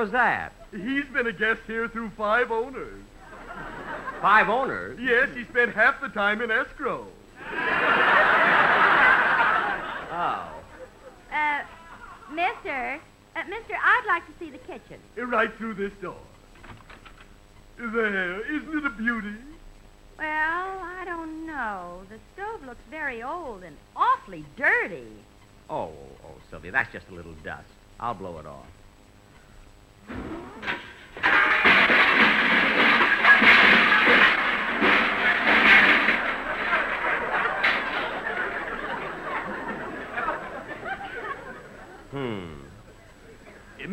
[0.00, 0.54] was that?
[0.72, 3.02] He's been a guest here through five owners.
[4.22, 4.98] Five owners?
[4.98, 7.06] Yes, he spent half the time in escrow.
[10.12, 10.52] Oh.
[11.32, 11.62] Uh,
[12.30, 13.00] mister,
[13.36, 14.98] uh, mister, I'd like to see the kitchen.
[15.16, 16.18] Right through this door.
[17.78, 19.36] There, isn't it a beauty?
[20.18, 22.02] Well, I don't know.
[22.10, 25.06] The stove looks very old and awfully dirty.
[25.70, 25.92] Oh,
[26.24, 27.70] oh, Sylvia, that's just a little dust.
[28.00, 28.66] I'll blow it off.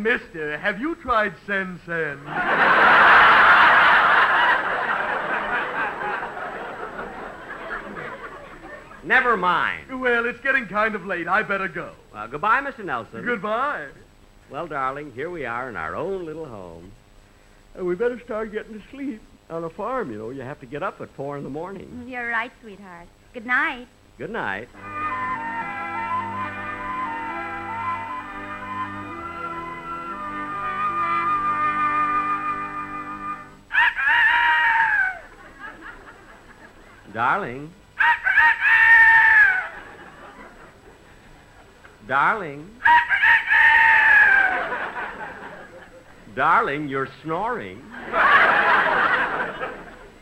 [0.08, 2.18] Mister, have you tried Sen Sen?
[9.04, 10.00] Never mind.
[10.00, 11.28] well, it's getting kind of late.
[11.28, 11.92] I better go.
[12.16, 12.86] Uh, goodbye, Mr.
[12.86, 13.26] Nelson.
[13.26, 13.88] Goodbye.
[14.50, 16.94] Well, darling, here we are in our own little home.
[17.78, 19.22] Uh, we better start getting to sleep.
[19.50, 22.06] On a farm, you know, you have to get up at four in the morning.
[22.08, 23.08] You're right, sweetheart.
[23.34, 23.88] Good night.
[24.18, 24.70] Good night.
[37.18, 37.74] Darling.
[42.08, 42.70] Darling.
[46.36, 47.82] Darling, you're snoring.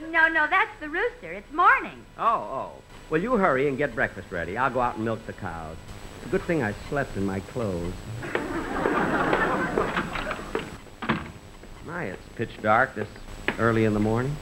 [0.10, 1.34] No, no, that's the rooster.
[1.34, 2.06] It's morning.
[2.18, 2.72] Oh, oh.
[3.10, 4.58] Well, you hurry and get breakfast ready.
[4.58, 5.76] I'll go out and milk the cows.
[6.20, 7.92] It's a good thing I slept in my clothes.
[11.86, 13.10] My, it's pitch dark this
[13.60, 14.34] early in the morning.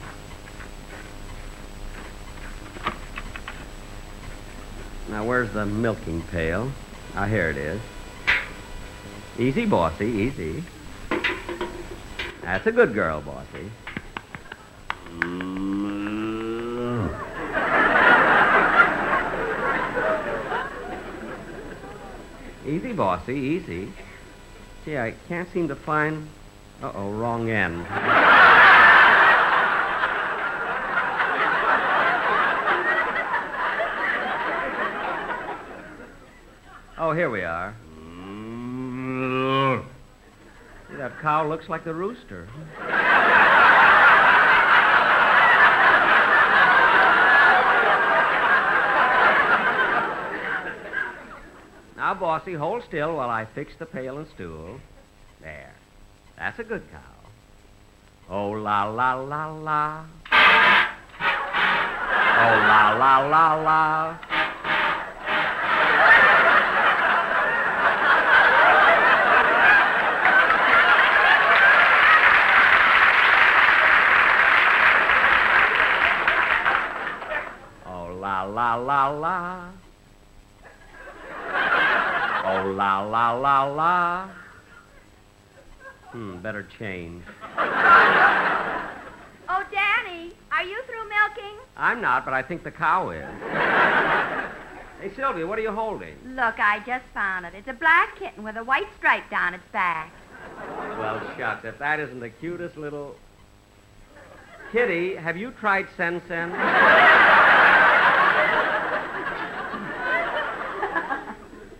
[5.08, 6.72] Now, where's the milking pail?
[7.14, 7.80] Ah, here it is.
[9.38, 10.64] Easy, bossy, easy.
[12.42, 13.70] That's a good girl, bossy.
[22.66, 23.92] Easy, bossy, easy.
[24.84, 26.28] Gee, I can't seem to find.
[26.82, 27.86] Uh oh, wrong end.
[37.24, 37.74] Here we are.
[40.90, 42.46] See, that cow looks like the rooster.
[51.96, 54.78] Now, Bossy, hold still while I fix the pail and stool.
[55.40, 55.72] There.
[56.36, 57.00] That's a good cow.
[58.28, 60.04] Oh, la, la, la, la.
[62.36, 64.18] Oh, la, la, la, la.
[77.86, 78.18] Oh,
[78.74, 79.70] la, la.
[82.46, 84.28] Oh, la, la, la, la.
[86.10, 87.24] Hmm, better change.
[89.48, 91.58] Oh, Danny, are you through milking?
[91.76, 93.24] I'm not, but I think the cow is.
[95.00, 96.16] hey, Sylvia, what are you holding?
[96.26, 97.54] Look, I just found it.
[97.54, 100.12] It's a black kitten with a white stripe down its back.
[100.98, 103.16] Well, shucks, if that isn't the cutest little.
[104.72, 106.52] Kitty, have you tried Sen Sen?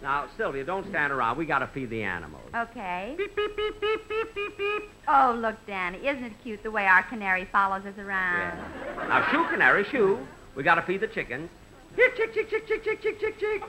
[0.03, 1.39] Now, Sylvia, don't stand around.
[1.39, 2.43] We got to feed the animals.
[2.55, 3.15] Okay.
[3.17, 4.83] Beep, beep, beep, beep, beep, beep, beep.
[5.09, 5.99] Oh, look, Danny.
[5.99, 8.59] Isn't it cute the way our canary follows us around?
[8.59, 9.09] Yeah.
[9.09, 10.19] Now, shoo, canary, shoo.
[10.55, 11.49] We got to feed the chickens.
[11.97, 13.63] Here, chick, chick, chick, chick, chick, chick, chick, chick.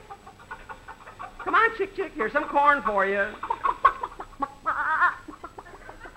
[1.44, 2.12] Come on, chick, chick.
[2.14, 3.26] Here's some corn for you.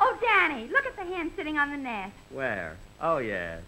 [0.02, 2.14] Oh, Danny, look at the hen sitting on the nest.
[2.32, 2.78] Where?
[3.02, 3.62] Oh, yes.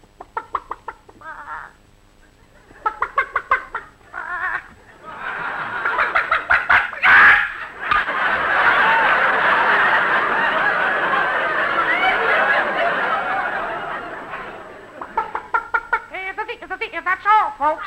[17.04, 17.84] That's all, folks.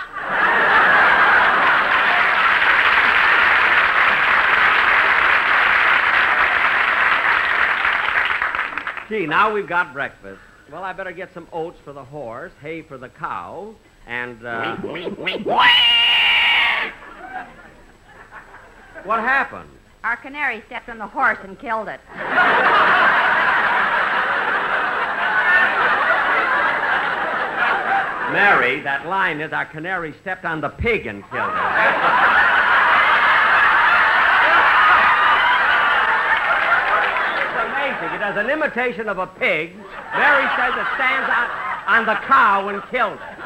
[9.10, 10.42] Gee, now we've got breakfast.
[10.72, 13.76] Well, I better get some oats for the horse, hay for the cow,
[14.08, 14.76] and, uh...
[19.04, 19.70] What happened?
[20.04, 22.00] Our canary stepped on the horse and killed it.
[28.36, 31.64] Mary, that line is our canary stepped on the pig and killed it.
[37.40, 38.12] It's amazing.
[38.12, 39.72] It does an imitation of a pig.
[40.20, 41.48] Mary says it stands on,
[41.88, 43.40] on the cow and killed it.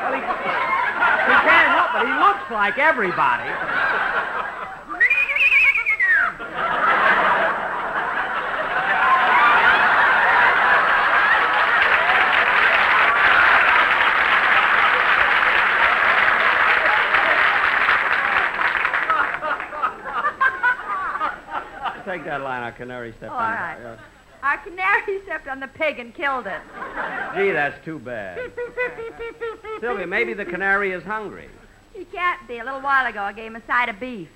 [0.00, 2.08] Well, he, he can't help it.
[2.08, 3.73] He looks like everybody.
[22.24, 23.56] Take that line, our canary stepped All on it.
[23.56, 23.76] right.
[23.82, 23.96] Yeah.
[24.42, 26.60] Our canary stepped on the pig and killed it.
[27.36, 28.40] Gee, that's too bad.
[29.80, 31.50] Sylvia, maybe the canary is hungry.
[31.92, 32.60] He can't be.
[32.60, 34.28] A little while ago, I gave him a side of beef.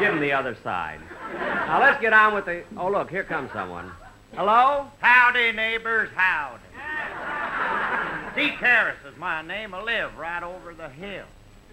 [0.00, 1.00] Give him the other side.
[1.32, 2.62] Now let's get on with the.
[2.76, 3.90] Oh, look, here comes someone.
[4.34, 4.88] Hello?
[4.98, 6.62] Howdy, neighbors, howdy.
[8.34, 9.72] Zeke Harris is my name.
[9.72, 11.24] I live right over the hill.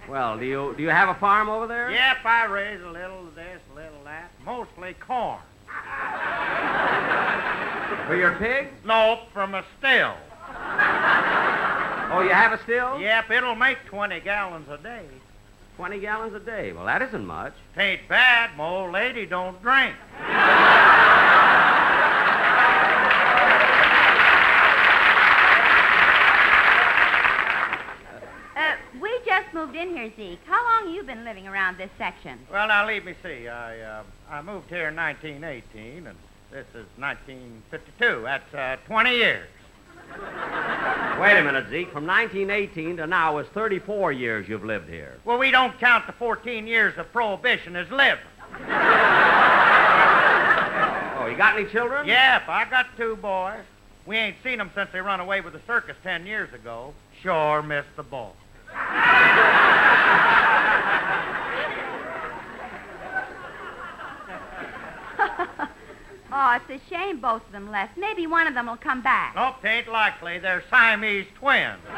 [0.09, 1.91] Well, do you do you have a farm over there?
[1.91, 4.31] Yep, I raise a little of this, a little of that.
[4.45, 5.39] Mostly corn.
[8.07, 8.69] For your pigs?
[8.85, 10.15] Nope, from a still.
[12.13, 12.99] Oh, you have a still?
[12.99, 15.05] Yep, it'll make 20 gallons a day.
[15.77, 16.73] 20 gallons a day.
[16.73, 17.53] Well, that isn't much.
[17.75, 19.95] Tain't bad, my old lady don't drink.
[28.53, 30.39] Uh, we just moved in here, Zeke.
[30.45, 32.39] How long you been living around this section?
[32.51, 33.47] Well, now, leave me see.
[33.47, 36.17] I, uh, I moved here in 1918, and
[36.51, 38.21] this is 1952.
[38.23, 39.47] That's uh, 20 years.
[41.19, 41.91] Wait a minute, Zeke.
[41.91, 45.17] From 1918 to now is 34 years you've lived here.
[45.23, 48.25] Well, we don't count the 14 years of prohibition as living.
[51.17, 52.07] Oh, you got any children?
[52.07, 53.61] Yep, I got two boys.
[54.05, 56.93] We ain't seen them since they run away with the circus 10 years ago.
[57.21, 58.35] Sure missed the ball.
[66.33, 67.97] Oh, it's a shame both of them left.
[67.97, 69.35] Maybe one of them will come back.
[69.35, 70.39] Nope, tain't likely.
[70.39, 71.81] They're Siamese twins.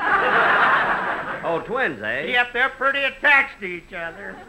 [1.46, 2.28] Oh, twins, eh?
[2.28, 4.34] Yep, they're pretty attached to each other.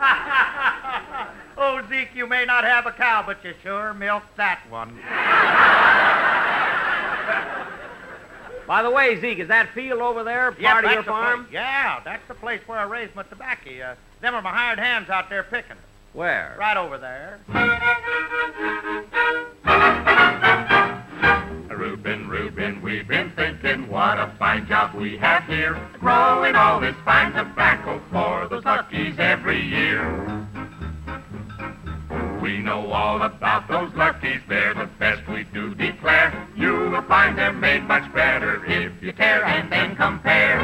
[1.59, 4.97] oh, Zeke, you may not have a cow, but you sure milked that one.
[8.67, 11.09] By the way, Zeke, is that field over there part Yep, of that's your the
[11.11, 11.41] farm?
[11.45, 11.53] Place.
[11.55, 13.71] Yeah, that's the place where I raise my tobacco.
[13.81, 15.77] Uh, them are my hired hands out there picking it.
[16.13, 16.57] Where?
[16.59, 17.41] Right over there.
[21.69, 26.95] Reuben, Reuben, we've been thinking what a fine job we have here, growing all this
[27.05, 30.47] fine tobacco for those luckies every year.
[32.45, 36.47] We know all about those luckies, they're the best we do declare.
[36.55, 40.61] You will find they're made much better if you care and then compare.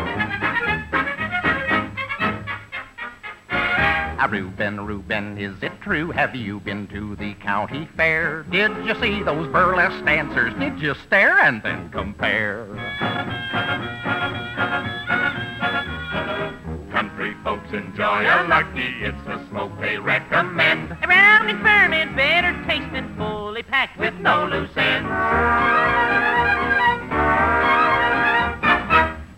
[3.51, 6.11] Ah, Reuben, Reuben, is it true?
[6.11, 8.43] Have you been to the county fair?
[8.51, 10.53] Did you see those burlesque dancers?
[10.59, 12.67] Did you stare and then compare?
[17.73, 20.93] Enjoy a lucky, it's the smoke they recommend.
[21.03, 25.09] Around and firm and better tasting, fully packed with no loose ends.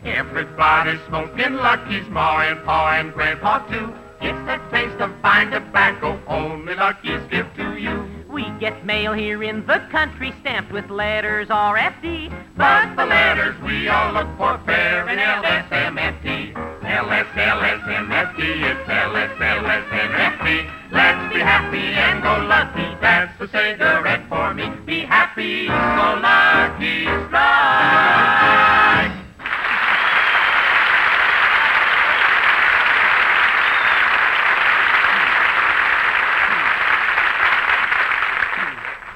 [0.04, 3.92] Everybody's smoking Lucky's, Ma and Pa and Grandpa too.
[4.20, 8.08] It's the taste of fine tobacco only Lucky's give to you.
[8.28, 12.32] We get mail here in the country stamped with letters RFD.
[12.56, 16.71] But the letters we all look for fair in LSMFT.
[16.92, 18.38] LSLSMFT.
[18.70, 20.70] It's LSLSMFT.
[20.90, 22.98] Let's be happy and go lucky.
[23.00, 24.70] That's the cigarette for me.
[24.84, 27.62] Be happy, go lucky, strike.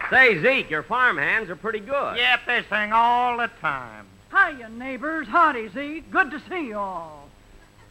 [0.09, 2.17] Say, Zeke, your farm hands are pretty good.
[2.17, 4.07] Yep, they sing all the time.
[4.31, 5.27] Hiya, neighbors.
[5.29, 6.11] Howdy, Zeke.
[6.11, 7.26] Good to see you all.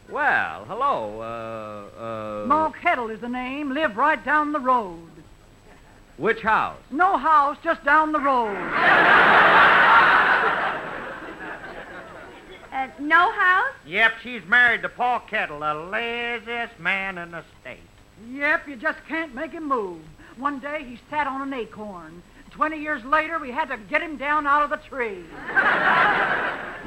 [0.09, 1.21] Well, hello.
[1.21, 2.45] Uh, uh.
[2.45, 3.73] Ma Kettle is the name.
[3.73, 5.09] Live right down the road.
[6.17, 6.77] Which house?
[6.91, 8.55] No house, just down the road.
[12.71, 13.73] Uh, no house?
[13.85, 17.79] Yep, she's married to Paul Kettle, the laziest man in the state.
[18.29, 20.01] Yep, you just can't make him move.
[20.37, 22.21] One day he sat on an acorn.
[22.55, 25.25] Twenty years later, we had to get him down out of the tree.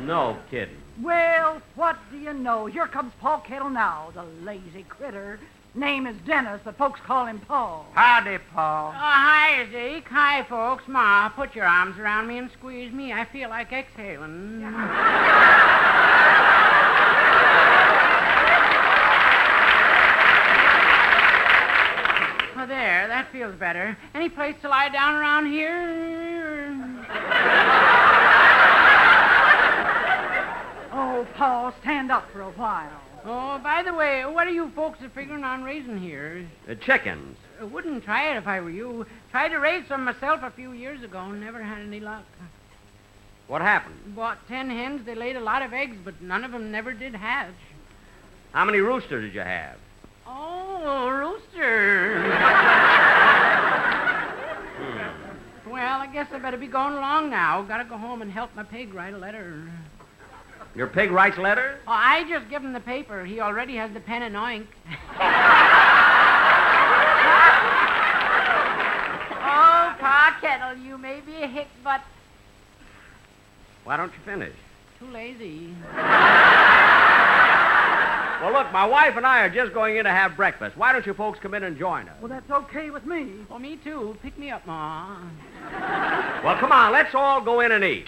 [0.07, 0.77] No kidding.
[1.03, 2.65] Well, what do you know?
[2.65, 5.39] Here comes Paul Kettle now, the lazy critter.
[5.75, 7.87] Name is Dennis, but folks call him Paul.
[7.93, 8.93] Howdy, Paul.
[8.95, 10.09] Oh, hi, Zeke.
[10.09, 10.85] Hi, folks.
[10.89, 13.13] Ma, put your arms around me and squeeze me.
[13.13, 14.65] I feel like exhaling.
[22.61, 23.07] Oh, there.
[23.07, 23.97] That feels better.
[24.15, 26.75] Any place to lie down around here?
[30.93, 32.91] Oh, Paul, stand up for a while.
[33.25, 36.47] Oh, by the way, what are you folks figuring on raising here?
[36.67, 37.37] The chickens.
[37.61, 39.07] I wouldn't try it if I were you.
[39.31, 41.31] Tried to raise some myself a few years ago.
[41.31, 42.25] Never had any luck.
[43.49, 44.15] What happened?
[44.15, 45.07] Bought ten hens.
[45.07, 47.55] They laid a lot of eggs, but none of them never did hatch.
[48.53, 49.77] How many roosters did you have?
[50.27, 52.23] Oh, rooster.
[55.67, 57.61] Well, I guess I better be going along now.
[57.61, 59.71] Gotta go home and help my pig write a letter.
[60.75, 61.79] Your pig writes letters?
[61.87, 63.27] Oh, I just give him the paper.
[63.27, 64.69] He already has the pen and ink.
[64.87, 64.97] oh,
[70.01, 72.01] Pa Kettle, you may be a hick, but
[73.85, 74.55] Why don't you finish?
[74.99, 75.75] too lazy.
[78.41, 80.77] Well, look, my wife and I are just going in to have breakfast.
[80.77, 82.15] Why don't you folks come in and join us?
[82.21, 83.33] Well, that's okay with me.
[83.51, 84.17] Well, me too.
[84.23, 85.19] Pick me up, Ma.
[86.45, 88.07] Well, come on, let's all go in and eat.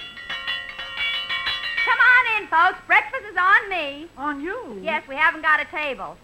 [1.85, 2.79] Come on in, folks.
[2.87, 4.07] Breakfast is on me.
[4.17, 4.79] On you?
[4.83, 6.17] Yes, we haven't got a table.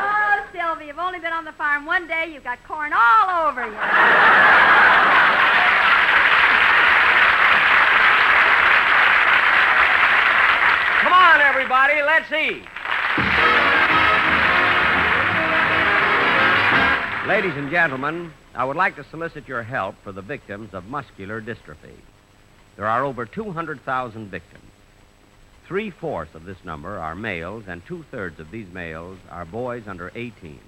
[0.00, 2.30] oh, Sylvia, you've only been on the farm one day.
[2.32, 5.07] You've got corn all over you.
[11.08, 12.62] Come on, everybody, let's eat.
[17.26, 21.40] Ladies and gentlemen, I would like to solicit your help for the victims of muscular
[21.40, 21.96] dystrophy.
[22.76, 24.70] There are over 200,000 victims.
[25.66, 29.84] Three fourths of this number are males, and two thirds of these males are boys
[29.88, 30.60] under 18.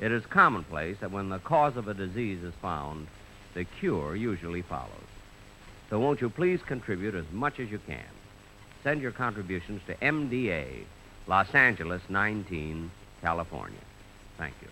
[0.00, 3.08] It is commonplace that when the cause of a disease is found,
[3.52, 4.88] the cure usually follows.
[5.90, 8.06] So won't you please contribute as much as you can?
[8.84, 10.84] Send your contributions to MDA,
[11.26, 12.90] Los Angeles 19,
[13.22, 13.78] California.
[14.36, 14.68] Thank you.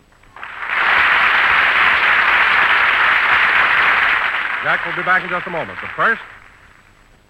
[4.63, 5.79] Jack will be back in just a moment.
[5.81, 6.21] But first,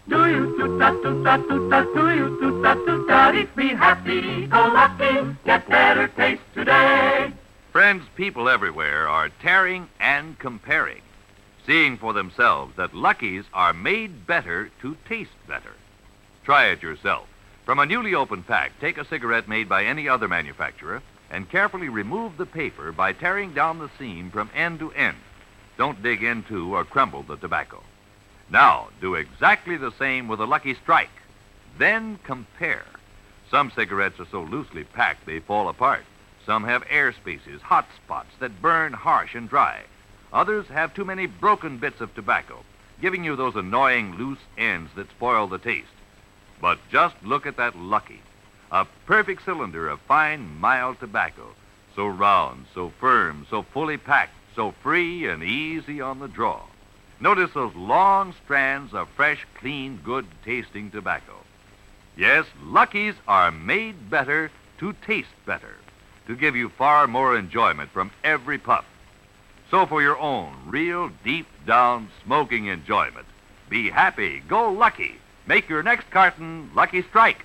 [0.09, 3.69] Do you do da do da do da do you do da do da Be
[3.69, 7.33] happy, go lucky, get better taste today.
[7.71, 11.01] Friends, people everywhere are tearing and comparing,
[11.65, 15.73] seeing for themselves that Lucky's are made better to taste better.
[16.45, 17.29] Try it yourself.
[17.65, 21.89] From a newly opened pack, take a cigarette made by any other manufacturer and carefully
[21.89, 25.17] remove the paper by tearing down the seam from end to end.
[25.79, 27.83] Don't dig into or crumble the tobacco.
[28.51, 31.09] Now, do exactly the same with a Lucky Strike.
[31.79, 32.85] Then compare.
[33.49, 36.05] Some cigarettes are so loosely packed they fall apart.
[36.45, 39.83] Some have air spaces, hot spots that burn harsh and dry.
[40.33, 42.65] Others have too many broken bits of tobacco,
[43.01, 45.89] giving you those annoying loose ends that spoil the taste.
[46.63, 48.21] But just look at that Lucky.
[48.71, 51.49] A perfect cylinder of fine, mild tobacco.
[51.97, 56.63] So round, so firm, so fully packed, so free and easy on the draw.
[57.21, 61.35] Notice those long strands of fresh, clean, good tasting tobacco.
[62.17, 65.77] Yes, Lucky's are made better to taste better,
[66.29, 68.85] to give you far more enjoyment from every puff.
[69.71, 73.27] So for your own real deep down smoking enjoyment,
[73.69, 75.19] be happy, go lucky.
[75.47, 77.45] Make your next carton Lucky Strike.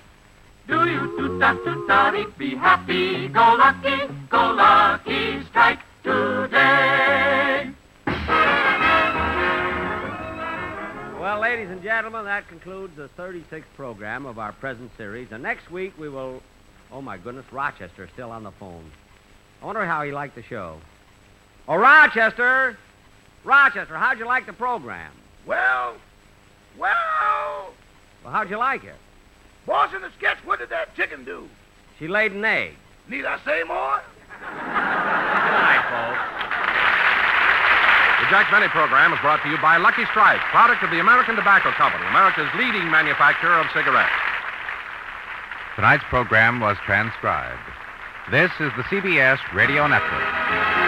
[0.66, 7.70] Do you do da do da Be happy, go lucky, go lucky, strike today.
[11.18, 15.32] Well, ladies and gentlemen, gentlemen, that concludes the 36th program of our present series.
[15.32, 16.42] And next week we will.
[16.92, 18.84] Oh, my goodness, Rochester's still on the phone.
[19.60, 20.78] I wonder how he liked the show.
[21.66, 22.76] Oh, Rochester!
[23.42, 25.10] Rochester, how'd you like the program?
[25.44, 25.96] Well,
[26.78, 27.72] well.
[28.22, 28.96] Well, how'd you like it?
[29.66, 31.48] Boss, in the sketch, what did that chicken do?
[31.98, 32.74] She laid an egg.
[33.08, 34.00] Need I say more?
[34.40, 36.38] Good night, folks.
[38.20, 41.36] The Jack Benny program is brought to you by Lucky Strike, product of the American
[41.36, 44.12] Tobacco Company, America's leading manufacturer of cigarettes.
[45.76, 47.62] Tonight's program was transcribed.
[48.30, 50.87] This is the CBS Radio Network.